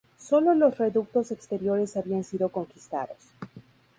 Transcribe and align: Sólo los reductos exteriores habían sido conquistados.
Sólo 0.17 0.55
los 0.55 0.79
reductos 0.79 1.29
exteriores 1.29 1.95
habían 1.95 2.23
sido 2.23 2.49
conquistados. 2.49 3.19